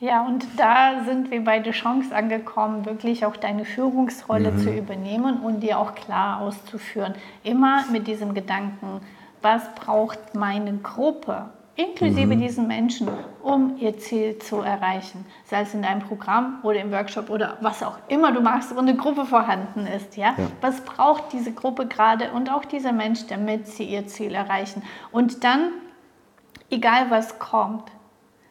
Ja, 0.00 0.24
und 0.24 0.46
da 0.56 1.02
sind 1.04 1.32
wir 1.32 1.42
bei 1.42 1.58
der 1.58 1.72
Chance 1.72 2.14
angekommen, 2.14 2.86
wirklich 2.86 3.26
auch 3.26 3.36
deine 3.36 3.64
Führungsrolle 3.64 4.52
mhm. 4.52 4.58
zu 4.58 4.70
übernehmen 4.70 5.40
und 5.40 5.60
dir 5.60 5.78
auch 5.78 5.94
klar 5.96 6.40
auszuführen. 6.40 7.14
Immer 7.42 7.84
mit 7.90 8.06
diesem 8.06 8.32
Gedanken, 8.32 9.00
was 9.42 9.74
braucht 9.74 10.36
meine 10.36 10.76
Gruppe, 10.76 11.46
inklusive 11.74 12.36
mhm. 12.36 12.40
diesen 12.40 12.68
Menschen, 12.68 13.08
um 13.42 13.76
ihr 13.78 13.98
Ziel 13.98 14.38
zu 14.38 14.60
erreichen. 14.60 15.26
Sei 15.44 15.62
es 15.62 15.74
in 15.74 15.82
deinem 15.82 16.00
Programm 16.00 16.60
oder 16.62 16.80
im 16.80 16.92
Workshop 16.92 17.28
oder 17.28 17.56
was 17.60 17.82
auch 17.82 17.98
immer 18.06 18.30
du 18.30 18.40
machst, 18.40 18.74
wo 18.76 18.78
eine 18.78 18.94
Gruppe 18.94 19.24
vorhanden 19.24 19.84
ist. 19.88 20.16
Ja? 20.16 20.34
ja. 20.38 20.46
Was 20.60 20.80
braucht 20.82 21.32
diese 21.32 21.52
Gruppe 21.52 21.86
gerade 21.86 22.30
und 22.30 22.52
auch 22.52 22.64
dieser 22.64 22.92
Mensch, 22.92 23.26
damit 23.26 23.66
sie 23.66 23.84
ihr 23.84 24.06
Ziel 24.06 24.34
erreichen? 24.34 24.84
Und 25.10 25.42
dann, 25.42 25.70
egal 26.70 27.10
was 27.10 27.40
kommt, 27.40 27.90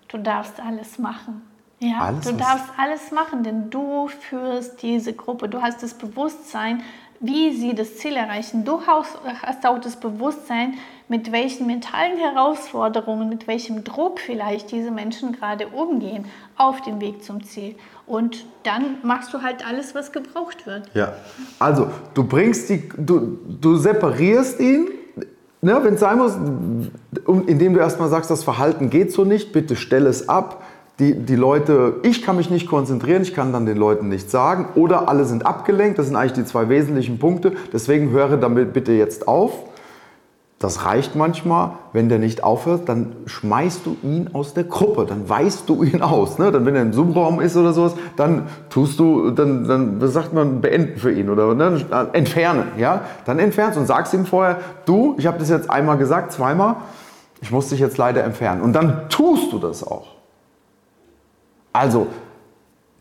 Du 0.08 0.18
darfst 0.18 0.60
alles 0.60 1.00
machen. 1.00 1.42
Ja, 1.80 2.00
alles, 2.00 2.26
du 2.26 2.34
darfst 2.34 2.66
alles 2.78 3.12
machen, 3.12 3.44
denn 3.44 3.70
du 3.70 4.08
führst 4.08 4.82
diese 4.82 5.14
Gruppe. 5.14 5.48
Du 5.48 5.62
hast 5.62 5.84
das 5.84 5.94
Bewusstsein, 5.94 6.82
wie 7.20 7.52
sie 7.56 7.76
das 7.76 7.98
Ziel 7.98 8.16
erreichen. 8.16 8.64
Du 8.64 8.82
hast 8.86 9.66
auch 9.66 9.80
das 9.80 9.96
Bewusstsein, 10.00 10.76
mit 11.08 11.32
welchen 11.32 11.68
mentalen 11.68 12.18
Herausforderungen, 12.18 13.30
mit 13.30 13.48
welchem 13.48 13.84
Druck 13.84 14.20
vielleicht 14.20 14.72
diese 14.72 14.92
Menschen 14.92 15.34
gerade 15.34 15.68
umgehen 15.68 16.26
auf 16.58 16.82
dem 16.82 17.00
Weg 17.00 17.24
zum 17.24 17.44
Ziel. 17.44 17.76
Und 18.06 18.46
dann 18.64 18.98
machst 19.04 19.34
du 19.34 19.42
halt 19.42 19.66
alles, 19.66 19.96
was 19.96 20.12
gebraucht 20.12 20.66
wird. 20.66 20.90
Ja, 20.94 21.14
also 21.60 21.90
du 22.14 22.24
bringst 22.24 22.70
die, 22.70 22.90
du, 22.98 23.38
du 23.62 23.76
separierst 23.78 24.60
ihn 24.60 24.88
ne, 25.62 25.80
wenn 25.84 25.96
es 25.96 26.00
sein 26.00 26.18
muss, 26.18 26.34
indem 27.48 27.74
du 27.74 27.80
erstmal 27.80 28.10
sagst, 28.10 28.30
das 28.30 28.44
Verhalten 28.44 28.90
geht 28.90 29.12
so 29.12 29.26
nicht, 29.26 29.52
bitte 29.54 29.76
stell 29.76 30.06
es 30.06 30.30
ab. 30.30 30.64
Die, 31.00 31.14
die 31.14 31.36
Leute, 31.36 31.98
ich 32.02 32.24
kann 32.24 32.38
mich 32.38 32.50
nicht 32.50 32.68
konzentrieren, 32.68 33.22
ich 33.22 33.36
kann 33.36 33.54
dann 33.54 33.68
den 33.68 33.78
Leuten 33.78 34.10
nichts 34.10 34.32
sagen 34.32 34.70
oder 34.74 35.08
alle 35.08 35.26
sind 35.26 35.46
abgelenkt, 35.46 36.00
das 36.00 36.08
sind 36.08 36.16
eigentlich 36.16 36.34
die 36.34 36.46
zwei 36.46 36.70
wesentlichen 36.70 37.20
Punkte, 37.20 37.52
deswegen 37.72 38.10
höre 38.10 38.38
damit 38.38 38.74
bitte 38.74 38.94
jetzt 38.94 39.28
auf. 39.28 39.52
Das 40.60 40.86
reicht 40.86 41.16
manchmal, 41.16 41.74
wenn 41.94 42.10
der 42.10 42.18
nicht 42.18 42.44
aufhört, 42.44 42.90
dann 42.90 43.16
schmeißt 43.28 43.86
du 43.86 43.96
ihn 44.02 44.32
aus 44.34 44.56
der 44.56 44.64
Gruppe, 44.64 45.06
dann 45.06 45.30
weist 45.30 45.70
du 45.70 45.84
ihn 45.84 46.02
aus. 46.02 46.40
Ne? 46.40 46.52
Dann, 46.52 46.66
wenn 46.66 46.76
er 46.76 46.82
im 46.82 46.94
Zoom-Raum 46.94 47.40
ist 47.42 47.56
oder 47.56 47.74
sowas, 47.74 47.94
dann 48.16 48.48
tust 48.72 49.00
du, 49.00 49.30
dann, 49.30 49.68
dann 49.68 50.08
sagt 50.08 50.34
man, 50.34 50.60
beenden 50.60 50.98
für 50.98 51.12
ihn 51.12 51.30
oder 51.30 51.54
ne? 51.54 51.86
entfernen. 52.14 52.70
Ja? 52.78 53.02
Dann 53.26 53.38
entfernst 53.38 53.78
und 53.78 53.86
sagst 53.86 54.16
ihm 54.16 54.26
vorher, 54.26 54.58
du, 54.86 55.16
ich 55.20 55.28
habe 55.28 55.38
das 55.38 55.50
jetzt 55.50 55.70
einmal 55.70 55.98
gesagt, 56.00 56.32
zweimal, 56.32 56.78
ich 57.40 57.52
muss 57.52 57.70
dich 57.70 57.80
jetzt 57.80 58.00
leider 58.00 58.24
entfernen. 58.24 58.62
Und 58.62 58.74
dann 58.74 59.10
tust 59.10 59.54
du 59.54 59.60
das 59.60 59.86
auch. 59.86 60.08
Also, 61.72 62.08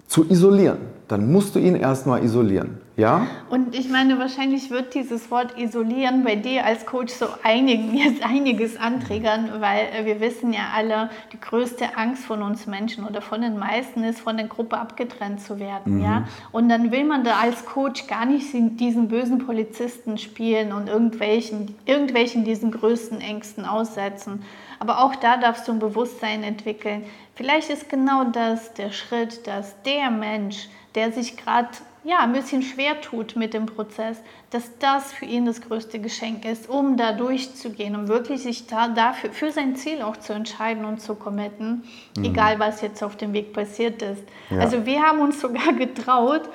zu 0.08 0.28
isolieren, 0.28 0.78
dann 1.08 1.32
musst 1.32 1.54
du 1.54 1.58
ihn 1.58 1.74
erstmal 1.74 2.22
isolieren. 2.22 2.82
Ja? 2.96 3.26
Und 3.50 3.74
ich 3.74 3.90
meine, 3.90 4.18
wahrscheinlich 4.18 4.70
wird 4.70 4.94
dieses 4.94 5.30
Wort 5.30 5.58
isolieren 5.58 6.24
bei 6.24 6.34
dir 6.34 6.64
als 6.64 6.86
Coach 6.86 7.12
so 7.12 7.26
einigen, 7.42 7.94
jetzt 7.96 8.24
einiges 8.24 8.78
anträgern, 8.78 9.50
weil 9.60 9.86
äh, 9.94 10.06
wir 10.06 10.20
wissen 10.20 10.52
ja 10.52 10.70
alle, 10.74 11.10
die 11.32 11.40
größte 11.40 11.96
Angst 11.96 12.24
von 12.24 12.42
uns 12.42 12.66
Menschen 12.66 13.04
oder 13.04 13.20
von 13.20 13.42
den 13.42 13.58
meisten 13.58 14.02
ist, 14.02 14.20
von 14.20 14.38
der 14.38 14.46
Gruppe 14.46 14.78
abgetrennt 14.78 15.42
zu 15.42 15.60
werden. 15.60 15.98
Mhm. 15.98 16.04
Ja? 16.04 16.28
Und 16.52 16.70
dann 16.70 16.90
will 16.90 17.04
man 17.04 17.22
da 17.22 17.38
als 17.38 17.66
Coach 17.66 18.06
gar 18.06 18.24
nicht 18.24 18.46
diesen 18.52 19.08
bösen 19.08 19.44
Polizisten 19.44 20.16
spielen 20.16 20.72
und 20.72 20.88
irgendwelchen, 20.88 21.74
irgendwelchen 21.84 22.44
diesen 22.44 22.70
größten 22.70 23.20
Ängsten 23.20 23.66
aussetzen. 23.66 24.42
Aber 24.78 25.02
auch 25.02 25.14
da 25.16 25.36
darfst 25.36 25.68
du 25.68 25.72
ein 25.72 25.78
Bewusstsein 25.78 26.42
entwickeln. 26.42 27.04
Vielleicht 27.34 27.68
ist 27.68 27.90
genau 27.90 28.24
das 28.24 28.72
der 28.74 28.90
Schritt, 28.92 29.46
dass 29.46 29.82
der 29.82 30.10
Mensch, 30.10 30.68
der 30.94 31.12
sich 31.12 31.36
gerade 31.36 31.68
ja, 32.06 32.20
ein 32.20 32.32
bisschen 32.32 32.62
schwer 32.62 33.00
tut 33.00 33.34
mit 33.34 33.52
dem 33.52 33.66
Prozess, 33.66 34.22
dass 34.50 34.78
das 34.78 35.12
für 35.12 35.24
ihn 35.24 35.44
das 35.44 35.60
größte 35.60 35.98
Geschenk 35.98 36.44
ist, 36.44 36.68
um 36.68 36.96
da 36.96 37.12
durchzugehen, 37.12 37.96
um 37.96 38.06
wirklich 38.06 38.44
sich 38.44 38.68
da 38.68 38.86
dafür 38.86 39.32
für 39.32 39.50
sein 39.50 39.74
Ziel 39.74 40.02
auch 40.02 40.16
zu 40.16 40.32
entscheiden 40.32 40.84
und 40.84 41.00
zu 41.00 41.16
committen, 41.16 41.82
mhm. 42.16 42.24
egal 42.24 42.60
was 42.60 42.80
jetzt 42.80 43.02
auf 43.02 43.16
dem 43.16 43.32
Weg 43.32 43.52
passiert 43.52 44.02
ist. 44.02 44.22
Ja. 44.50 44.60
Also 44.60 44.86
wir 44.86 45.02
haben 45.02 45.18
uns 45.20 45.40
sogar 45.40 45.72
getraut, 45.76 46.48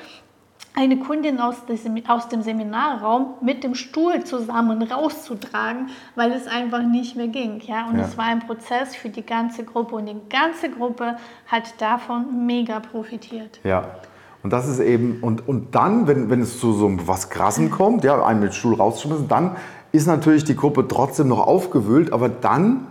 eine 0.74 0.98
Kundin 1.00 1.41
aus, 1.41 1.65
dem 1.65 2.41
Seminarraum 2.41 3.34
mit 3.41 3.65
dem 3.65 3.75
Stuhl 3.75 4.24
zusammen 4.24 4.81
rauszutragen, 4.81 5.89
weil 6.15 6.31
es 6.31 6.48
einfach 6.48 6.81
nicht 6.81 7.17
mehr 7.17 7.27
ging. 7.27 7.60
Ja? 7.60 7.89
Und 7.89 7.98
ja. 7.98 8.05
es 8.05 8.17
war 8.17 8.25
ein 8.25 8.39
Prozess 8.39 8.96
für 8.96 9.10
die 9.10 9.25
ganze 9.25 9.65
Gruppe 9.65 9.96
und 9.96 10.05
die 10.05 10.15
ganze 10.29 10.70
Gruppe 10.70 11.17
hat 11.48 11.81
davon 11.81 12.46
mega 12.46 12.79
profitiert. 12.79 13.60
Ja. 13.65 13.96
Und 14.43 14.51
das 14.51 14.67
ist 14.67 14.79
eben, 14.79 15.19
und, 15.21 15.48
und 15.48 15.75
dann, 15.75 16.07
wenn, 16.07 16.29
wenn 16.29 16.41
es 16.41 16.60
zu 16.60 16.74
so 16.74 16.91
was 17.05 17.29
Krassen 17.29 17.69
kommt, 17.69 18.03
ja, 18.03 18.24
einen 18.24 18.39
mit 18.39 18.53
Stuhl 18.53 18.74
rausschmissen, 18.74 19.27
dann 19.27 19.55
ist 19.91 20.07
natürlich 20.07 20.43
die 20.43 20.55
Gruppe 20.55 20.88
trotzdem 20.88 21.27
noch 21.27 21.45
aufgewühlt, 21.45 22.13
aber 22.13 22.29
dann 22.29 22.88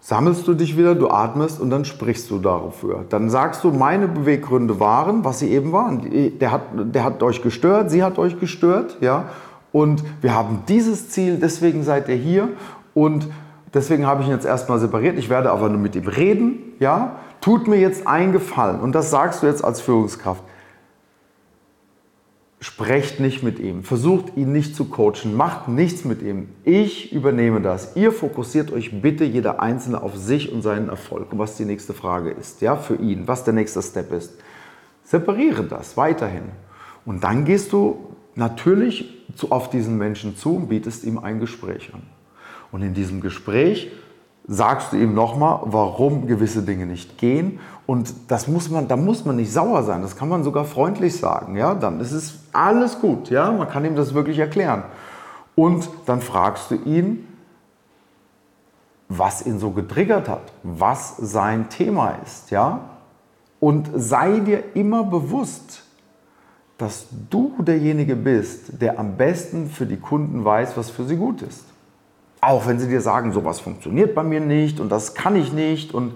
sammelst 0.00 0.46
du 0.48 0.54
dich 0.54 0.76
wieder, 0.76 0.94
du 0.94 1.08
atmest 1.08 1.60
und 1.60 1.70
dann 1.70 1.84
sprichst 1.84 2.30
du 2.30 2.38
dafür. 2.38 3.04
Dann 3.08 3.30
sagst 3.30 3.64
du, 3.64 3.70
meine 3.70 4.08
Beweggründe 4.08 4.80
waren, 4.80 5.24
was 5.24 5.38
sie 5.38 5.50
eben 5.50 5.72
waren. 5.72 6.38
Der 6.40 6.50
hat, 6.50 6.62
der 6.74 7.04
hat 7.04 7.22
euch 7.22 7.40
gestört, 7.40 7.90
sie 7.90 8.02
hat 8.02 8.18
euch 8.18 8.38
gestört, 8.38 8.98
ja. 9.00 9.26
Und 9.72 10.04
wir 10.20 10.34
haben 10.34 10.60
dieses 10.68 11.08
Ziel, 11.08 11.38
deswegen 11.40 11.82
seid 11.82 12.08
ihr 12.08 12.14
hier. 12.16 12.48
Und 12.92 13.28
deswegen 13.72 14.06
habe 14.06 14.22
ich 14.22 14.28
ihn 14.28 14.34
jetzt 14.34 14.46
erstmal 14.46 14.78
separiert. 14.78 15.18
Ich 15.18 15.30
werde 15.30 15.50
aber 15.50 15.68
nur 15.68 15.80
mit 15.80 15.96
ihm 15.96 16.06
reden, 16.06 16.58
ja. 16.80 17.16
Tut 17.40 17.66
mir 17.66 17.76
jetzt 17.76 18.06
einen 18.06 18.32
Gefallen. 18.32 18.80
Und 18.80 18.94
das 18.94 19.10
sagst 19.10 19.42
du 19.42 19.46
jetzt 19.46 19.64
als 19.64 19.80
Führungskraft 19.80 20.42
sprecht 22.64 23.20
nicht 23.20 23.42
mit 23.42 23.58
ihm, 23.58 23.82
versucht 23.82 24.38
ihn 24.38 24.52
nicht 24.52 24.74
zu 24.74 24.86
coachen, 24.86 25.36
macht 25.36 25.68
nichts 25.68 26.06
mit 26.06 26.22
ihm. 26.22 26.48
Ich 26.64 27.12
übernehme 27.12 27.60
das. 27.60 27.94
Ihr 27.94 28.10
fokussiert 28.10 28.72
euch 28.72 29.02
bitte 29.02 29.24
jeder 29.24 29.60
Einzelne 29.60 30.02
auf 30.02 30.16
sich 30.16 30.50
und 30.50 30.62
seinen 30.62 30.88
Erfolg 30.88 31.30
und 31.30 31.38
was 31.38 31.58
die 31.58 31.66
nächste 31.66 31.92
Frage 31.92 32.30
ist, 32.30 32.62
ja, 32.62 32.76
für 32.76 32.94
ihn, 32.94 33.28
was 33.28 33.44
der 33.44 33.52
nächste 33.52 33.82
Step 33.82 34.10
ist. 34.12 34.32
Separiere 35.02 35.64
das 35.64 35.98
weiterhin. 35.98 36.44
Und 37.04 37.22
dann 37.22 37.44
gehst 37.44 37.70
du 37.74 37.98
natürlich 38.34 39.12
auf 39.50 39.68
diesen 39.68 39.98
Menschen 39.98 40.34
zu 40.34 40.56
und 40.56 40.68
bietest 40.70 41.04
ihm 41.04 41.18
ein 41.18 41.40
Gespräch 41.40 41.92
an. 41.92 42.00
Und 42.72 42.80
in 42.80 42.94
diesem 42.94 43.20
Gespräch 43.20 43.92
sagst 44.46 44.92
du 44.92 44.96
ihm 44.96 45.14
nochmal, 45.14 45.60
warum 45.64 46.26
gewisse 46.26 46.62
Dinge 46.62 46.86
nicht 46.86 47.18
gehen. 47.18 47.60
Und 47.86 48.12
das 48.28 48.48
muss 48.48 48.70
man, 48.70 48.88
da 48.88 48.96
muss 48.96 49.24
man 49.24 49.36
nicht 49.36 49.52
sauer 49.52 49.82
sein, 49.82 50.02
das 50.02 50.16
kann 50.16 50.28
man 50.28 50.42
sogar 50.44 50.64
freundlich 50.64 51.16
sagen. 51.16 51.56
Ja? 51.56 51.74
Dann 51.74 52.00
ist 52.00 52.12
es 52.12 52.40
alles 52.52 53.00
gut, 53.00 53.30
ja? 53.30 53.50
man 53.52 53.68
kann 53.68 53.84
ihm 53.84 53.96
das 53.96 54.14
wirklich 54.14 54.38
erklären. 54.38 54.84
Und 55.54 55.88
dann 56.06 56.20
fragst 56.20 56.70
du 56.70 56.76
ihn, 56.76 57.28
was 59.08 59.44
ihn 59.46 59.58
so 59.58 59.70
getriggert 59.70 60.28
hat, 60.28 60.52
was 60.62 61.16
sein 61.18 61.68
Thema 61.68 62.14
ist. 62.24 62.50
Ja? 62.50 62.80
Und 63.60 63.90
sei 63.94 64.40
dir 64.40 64.74
immer 64.74 65.04
bewusst, 65.04 65.82
dass 66.78 67.06
du 67.30 67.54
derjenige 67.60 68.16
bist, 68.16 68.80
der 68.80 68.98
am 68.98 69.16
besten 69.16 69.68
für 69.68 69.86
die 69.86 69.98
Kunden 69.98 70.44
weiß, 70.44 70.76
was 70.76 70.90
für 70.90 71.04
sie 71.04 71.16
gut 71.16 71.42
ist. 71.42 71.64
Auch 72.46 72.66
wenn 72.66 72.78
sie 72.78 72.88
dir 72.88 73.00
sagen, 73.00 73.32
sowas 73.32 73.60
funktioniert 73.60 74.14
bei 74.14 74.22
mir 74.22 74.40
nicht 74.40 74.78
und 74.78 74.90
das 74.90 75.14
kann 75.14 75.34
ich 75.34 75.52
nicht. 75.52 75.94
Und 75.94 76.12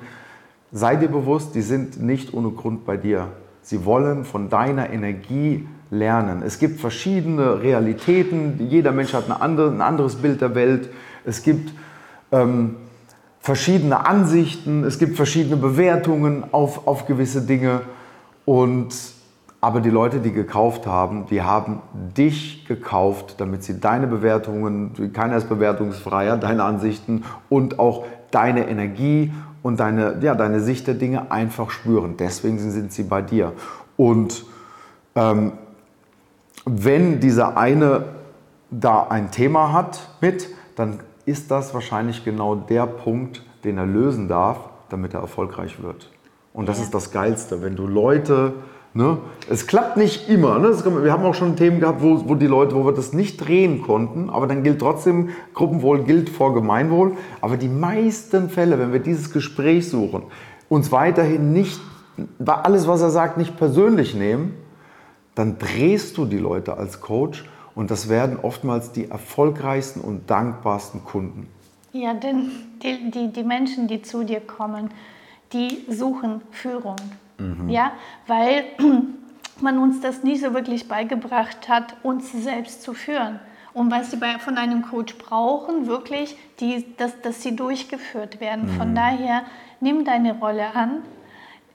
sei 0.73 0.97
dir 0.97 1.09
bewusst, 1.09 1.55
die 1.55 1.63
sind 1.63 2.03
nicht 2.03 2.35
ohne 2.35 2.51
Grund 2.51 2.85
bei 2.85 2.99
dir. 2.99 3.29
Sie 3.63 3.87
wollen 3.87 4.25
von 4.25 4.51
deiner 4.51 4.91
Energie 4.91 5.67
lernen. 5.91 6.43
Es 6.43 6.59
gibt 6.59 6.81
verschiedene 6.81 7.63
Realitäten. 7.63 8.69
Jeder 8.69 8.93
Mensch 8.93 9.15
hat 9.15 9.31
andere, 9.31 9.71
ein 9.71 9.81
anderes 9.81 10.17
Bild 10.17 10.43
der 10.43 10.55
Welt. 10.55 10.91
Es 11.25 11.43
gibt 11.43 11.73
ähm, 12.31 12.77
verschiedene 13.41 14.07
Ansichten. 14.07 14.85
Es 14.85 14.99
gibt 14.99 15.17
verschiedene 15.17 15.57
Bewertungen 15.57 16.45
auf, 16.53 16.87
auf 16.87 17.07
gewisse 17.07 17.41
Dinge. 17.41 17.81
Und 18.45 18.95
aber 19.61 19.81
die 19.81 19.91
Leute, 19.91 20.21
die 20.21 20.33
gekauft 20.33 20.87
haben, 20.87 21.27
die 21.27 21.43
haben 21.43 21.81
dich 22.17 22.65
gekauft, 22.67 23.37
damit 23.39 23.65
sie 23.65 23.81
deine 23.81 24.07
Bewertungen, 24.07 25.13
keiner 25.13 25.37
ist 25.37 25.49
bewertungsfreier, 25.49 26.37
deine 26.37 26.63
Ansichten 26.63 27.25
und 27.49 27.79
auch 27.79 28.05
deine 28.31 28.69
Energie 28.69 29.33
und 29.63 29.81
deine, 29.81 30.19
ja, 30.21 30.35
deine 30.35 30.61
Sicht 30.61 30.87
der 30.87 30.95
Dinge 30.95 31.33
einfach 31.33 31.71
spüren. 31.71 32.17
Deswegen 32.17 32.59
sind 32.59 32.93
sie 32.93 33.03
bei 33.03 33.21
dir. 33.21 33.53
Und 33.97 34.45
ähm, 35.17 35.53
wenn 36.65 37.19
dieser 37.19 37.57
eine 37.57 38.05
da 38.71 39.09
ein 39.09 39.31
Thema 39.31 39.73
hat 39.73 40.09
mit, 40.21 40.49
dann 40.77 41.01
ist 41.25 41.51
das 41.51 41.75
wahrscheinlich 41.75 42.25
genau 42.25 42.55
der 42.55 42.87
Punkt, 42.87 43.43
den 43.65 43.77
er 43.79 43.87
lösen 43.87 44.29
darf, 44.29 44.59
damit 44.89 45.15
er 45.15 45.21
erfolgreich 45.21 45.83
wird. 45.83 46.11
Und 46.53 46.69
das 46.69 46.79
ja. 46.79 46.85
ist 46.85 46.95
das 46.95 47.11
Geilste, 47.11 47.63
wenn 47.63 47.77
du 47.77 47.87
Leute, 47.87 48.55
ne, 48.95 49.19
es 49.49 49.67
klappt 49.67 49.97
nicht 49.97 50.29
immer. 50.29 50.59
Ne, 50.59 50.71
wir 51.03 51.13
haben 51.13 51.25
auch 51.25 51.35
schon 51.35 51.57
Themen 51.57 51.81
gehabt, 51.81 52.03
wo, 52.03 52.29
wo 52.29 52.35
die 52.35 52.47
Leute, 52.47 52.75
wo 52.75 52.85
wir 52.85 52.93
das 52.93 53.13
nicht 53.13 53.37
drehen 53.39 53.83
konnten, 53.83 54.31
aber 54.31 54.47
dann 54.47 54.63
gilt 54.63 54.81
trotzdem, 54.81 55.31
Gruppenwohl 55.55 56.05
gilt 56.05 56.31
vor 56.31 56.55
Gemeinwohl. 56.55 57.13
Aber 57.41 57.57
die 57.57 57.69
meisten 57.69 58.51
Fälle, 58.51 58.79
wenn 58.79 58.93
wir 58.93 59.01
dieses 59.01 59.33
Gespräch 59.33 59.89
suchen, 59.89 60.23
uns 60.69 60.93
weiterhin 60.93 61.53
nicht, 61.53 61.81
alles, 62.45 62.89
was 62.89 63.01
er 63.01 63.11
sagt, 63.11 63.39
nicht 63.39 63.57
persönlich 63.57 64.15
nehmen, 64.15 64.55
dann 65.35 65.59
drehst 65.59 66.19
du 66.19 66.25
die 66.25 66.39
Leute 66.39 66.77
als 66.77 67.01
Coach 67.01 67.45
und 67.75 67.93
das 67.93 68.09
werden 68.09 68.39
oftmals 68.43 68.91
die 68.91 69.09
erfolgreichsten 69.09 70.01
und 70.01 70.29
dankbarsten 70.29 71.05
Kunden. 71.05 71.47
Ja, 71.93 72.13
denn 72.13 72.51
die, 72.83 73.11
die, 73.11 73.33
die 73.33 73.45
Menschen, 73.45 73.87
die 73.87 74.03
zu 74.03 74.25
dir 74.25 74.41
kommen, 74.41 74.91
die 75.53 75.85
suchen 75.89 76.43
Führung. 76.51 76.97
Mhm. 77.39 77.69
Ja, 77.69 77.93
weil 78.27 78.65
man 79.61 79.79
uns 79.79 80.01
das 80.01 80.23
nie 80.23 80.37
so 80.37 80.55
wirklich 80.55 80.89
beigebracht 80.89 81.69
hat, 81.69 81.97
uns 82.03 82.31
selbst 82.33 82.83
zu 82.83 82.95
führen. 82.95 83.41
Und 83.75 83.91
was 83.91 84.11
sie 84.11 84.17
bei, 84.17 84.39
von 84.39 84.57
einem 84.57 84.83
Coach 84.83 85.17
brauchen, 85.19 85.87
wirklich, 85.87 86.37
die, 86.61 86.85
dass, 86.97 87.21
dass 87.21 87.43
sie 87.43 87.55
durchgeführt 87.55 88.41
werden. 88.41 88.73
Mhm. 88.73 88.77
Von 88.77 88.95
daher, 88.95 89.43
nimm 89.81 90.05
deine 90.05 90.39
Rolle 90.39 90.75
an, 90.75 91.03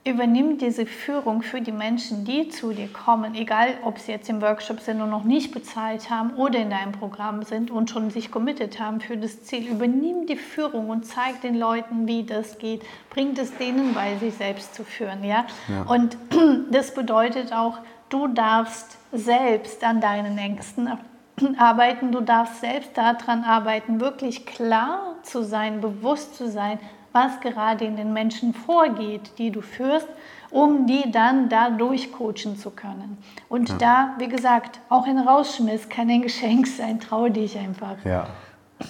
übernimm 0.04 0.58
diese 0.58 0.84
Führung 0.84 1.40
für 1.40 1.62
die 1.62 1.72
Menschen, 1.72 2.26
die 2.26 2.48
zu 2.50 2.72
dir 2.74 2.88
kommen, 2.88 3.34
egal 3.34 3.68
ob 3.84 3.98
sie 3.98 4.12
jetzt 4.12 4.28
im 4.28 4.42
Workshop 4.42 4.80
sind 4.80 5.00
und 5.00 5.08
noch 5.08 5.24
nicht 5.24 5.52
bezahlt 5.52 6.10
haben 6.10 6.34
oder 6.34 6.58
in 6.58 6.68
deinem 6.68 6.92
Programm 6.92 7.42
sind 7.42 7.70
und 7.70 7.88
schon 7.88 8.10
sich 8.10 8.30
committed 8.30 8.78
haben 8.78 9.00
für 9.00 9.16
das 9.16 9.44
Ziel. 9.44 9.66
Übernimm 9.66 10.26
die 10.26 10.36
Führung 10.36 10.90
und 10.90 11.06
zeig 11.06 11.40
den 11.40 11.54
Leuten, 11.54 12.06
wie 12.06 12.22
das 12.22 12.58
geht. 12.58 12.82
Bringt 13.08 13.38
es 13.38 13.56
denen 13.56 13.94
bei, 13.94 14.16
sich 14.16 14.34
selbst 14.34 14.74
zu 14.74 14.84
führen. 14.84 15.24
Ja? 15.24 15.46
ja. 15.68 15.82
Und 15.84 16.18
das 16.70 16.92
bedeutet 16.92 17.54
auch, 17.54 17.78
du 18.10 18.28
darfst 18.28 18.98
selbst 19.10 19.82
an 19.82 20.02
deinen 20.02 20.36
Ängsten 20.36 20.90
arbeiten, 21.56 22.12
du 22.12 22.20
darfst 22.20 22.60
selbst 22.60 22.90
daran 22.98 23.42
arbeiten, 23.42 24.00
wirklich 24.00 24.44
klar 24.44 25.16
zu 25.22 25.42
sein, 25.42 25.80
bewusst 25.80 26.36
zu 26.36 26.50
sein, 26.50 26.78
was 27.14 27.40
gerade 27.40 27.84
in 27.84 27.96
den 27.96 28.12
Menschen 28.12 28.52
vorgeht, 28.52 29.32
die 29.38 29.50
du 29.50 29.60
führst, 29.60 30.08
um 30.50 30.86
die 30.86 31.10
dann 31.10 31.48
dadurch 31.48 32.12
coachen 32.12 32.56
zu 32.56 32.70
können. 32.70 33.18
Und 33.48 33.68
ja. 33.68 33.74
da, 33.78 34.14
wie 34.18 34.28
gesagt, 34.28 34.80
auch 34.88 35.06
ein 35.06 35.18
Rausschmiss 35.18 35.88
kann 35.88 36.10
ein 36.10 36.22
Geschenk 36.22 36.66
sein. 36.66 36.98
Trau 37.00 37.28
dich 37.28 37.56
einfach. 37.56 37.96
Ja. 38.04 38.26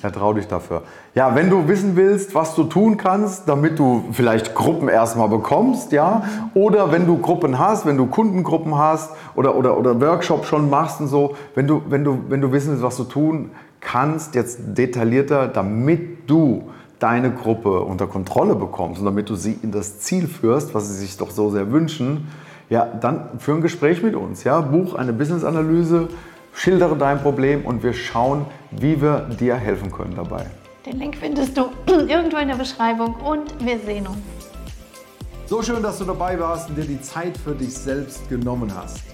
Ja, 0.03 0.11
trau 0.11 0.33
dich 0.33 0.49
dafür. 0.49 0.83
Ja, 1.15 1.35
wenn 1.35 1.51
du 1.51 1.69
wissen 1.69 1.95
willst, 1.95 2.35
was 2.35 2.55
du 2.55 2.65
tun 2.65 2.97
kannst, 2.97 3.49
damit 3.49 3.79
du 3.79 4.05
vielleicht 4.13 4.55
Gruppen 4.55 4.89
erstmal 4.89 5.29
bekommst, 5.29 5.93
ja, 5.93 6.23
oder 6.55 6.91
wenn 6.91 7.07
du 7.07 7.19
Gruppen 7.19 7.59
hast, 7.59 7.85
wenn 7.85 7.99
du 7.99 8.07
Kundengruppen 8.07 8.77
hast 8.77 9.13
oder, 9.37 9.55
oder, 9.55 9.79
oder 9.79 10.01
Workshop 10.01 10.47
schon 10.47 10.71
machst 10.71 11.01
und 11.01 11.09
so, 11.09 11.37
wenn 11.55 11.67
du, 11.67 11.83
wenn, 11.89 12.03
du, 12.03 12.19
wenn 12.29 12.41
du 12.41 12.51
wissen 12.51 12.71
willst, 12.71 12.83
was 12.83 12.97
du 12.97 13.05
tun 13.05 13.51
kannst, 13.81 14.35
jetzt 14.35 14.59
detaillierter, 14.77 15.49
damit 15.49 16.29
du 16.29 16.71
deine 17.05 17.31
Gruppe 17.31 17.83
unter 17.83 18.07
Kontrolle 18.07 18.55
bekommst 18.55 18.99
und 18.99 19.05
damit 19.05 19.29
du 19.29 19.35
sie 19.35 19.59
in 19.63 19.71
das 19.71 19.99
Ziel 19.99 20.27
führst, 20.27 20.75
was 20.75 20.89
sie 20.89 20.95
sich 20.95 21.19
doch 21.19 21.31
so 21.31 21.51
sehr 21.51 21.71
wünschen, 21.71 22.29
ja, 22.71 22.87
dann 22.87 23.39
führ 23.39 23.57
ein 23.57 23.61
Gespräch 23.61 24.03
mit 24.03 24.15
uns. 24.15 24.43
Ja? 24.43 24.63
Buch 24.63 24.95
eine 24.95 25.13
Business-Analyse, 25.13 26.09
schildere 26.55 26.97
dein 26.97 27.21
Problem 27.21 27.67
und 27.67 27.83
wir 27.83 27.93
schauen, 27.93 28.47
wie 28.71 29.03
wir 29.03 29.29
dir 29.39 29.55
helfen 29.55 29.93
können 29.93 30.15
dabei. 30.17 30.47
Den 30.87 30.99
Link 30.99 31.17
findest 31.17 31.59
du 31.59 31.67
irgendwo 31.87 32.39
in 32.39 32.49
der 32.49 32.57
Beschreibung 32.57 33.15
und 33.17 33.55
wir 33.63 33.79
sehen 33.81 34.07
uns. 34.07 34.19
So 35.45 35.61
schön, 35.61 35.83
dass 35.83 35.99
du 35.99 36.05
dabei 36.05 36.41
warst 36.41 36.71
und 36.71 36.77
dir 36.77 36.87
die 36.87 37.03
Zeit 37.03 37.37
für 37.37 37.55
dich 37.55 37.75
selbst 37.75 38.31
genommen 38.31 38.73
hast. 38.75 39.14